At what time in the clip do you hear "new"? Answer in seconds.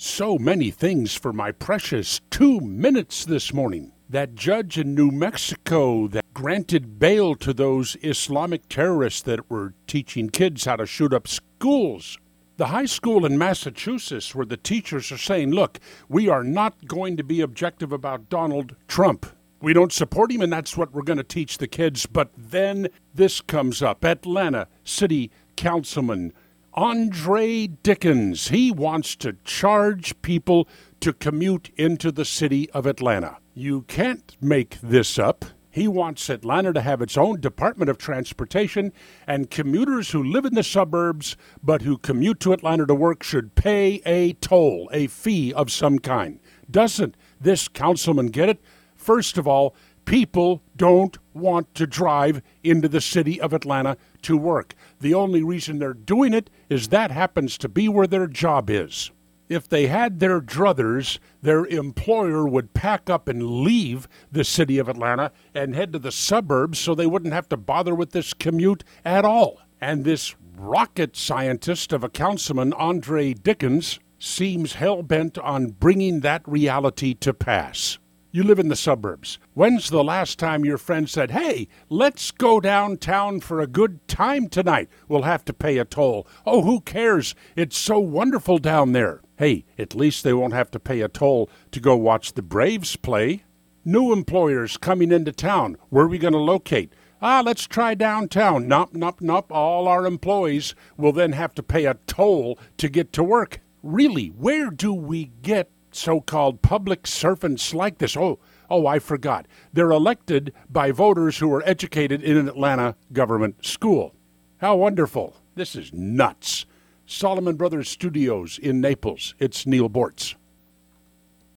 4.94-5.10, 93.82-94.12